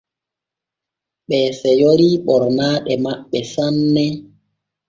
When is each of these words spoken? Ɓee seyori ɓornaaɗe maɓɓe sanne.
Ɓee 1.27 1.47
seyori 1.59 2.09
ɓornaaɗe 2.25 2.93
maɓɓe 3.03 3.39
sanne. 3.53 4.03